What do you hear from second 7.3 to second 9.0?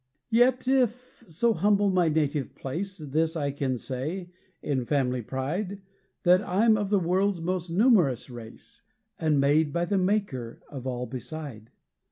most numerous race,